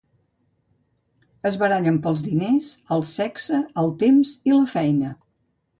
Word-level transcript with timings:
Es 1.49 1.59
barallen 1.63 2.01
pels 2.07 2.25
diners, 2.29 2.71
el 2.97 3.07
sexe, 3.13 3.61
el 3.85 3.95
temps 4.05 4.37
i 4.53 4.59
la 4.61 4.69
feina... 4.79 5.19